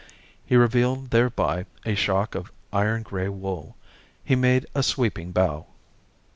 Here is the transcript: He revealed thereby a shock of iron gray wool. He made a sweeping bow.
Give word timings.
He 0.47 0.55
revealed 0.55 1.11
thereby 1.11 1.67
a 1.85 1.93
shock 1.93 2.33
of 2.33 2.51
iron 2.73 3.03
gray 3.03 3.29
wool. 3.29 3.77
He 4.25 4.35
made 4.35 4.65
a 4.73 4.81
sweeping 4.81 5.31
bow. 5.31 5.67